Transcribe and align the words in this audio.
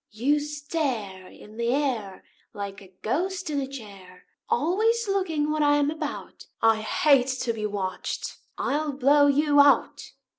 You 0.09 0.39
stare 0.39 1.27
In 1.27 1.57
the 1.57 1.67
air 1.71 2.23
Like 2.55 2.81
a 2.81 2.91
ghost 3.03 3.51
in 3.51 3.61
a 3.61 3.67
chair, 3.67 4.25
Always 4.49 5.07
looking 5.07 5.51
what 5.51 5.61
I 5.61 5.75
am 5.75 5.91
about; 5.91 6.47
I 6.59 6.77
hate 6.77 7.27
to 7.41 7.53
be 7.53 7.67
watched 7.67 8.39
I'll 8.57 8.93
blow 8.93 9.27
you 9.27 9.59
out." 9.59 10.13